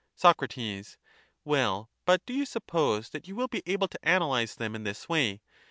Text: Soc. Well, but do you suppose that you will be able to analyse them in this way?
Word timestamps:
Soc. 0.15 0.41
Well, 1.45 1.91
but 2.05 2.25
do 2.25 2.33
you 2.33 2.45
suppose 2.47 3.11
that 3.11 3.27
you 3.27 3.35
will 3.35 3.47
be 3.49 3.61
able 3.67 3.87
to 3.87 3.99
analyse 4.01 4.55
them 4.55 4.73
in 4.73 4.83
this 4.83 5.07
way? 5.07 5.41